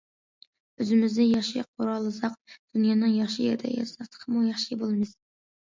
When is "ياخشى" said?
1.33-1.63, 3.21-3.47, 4.51-4.81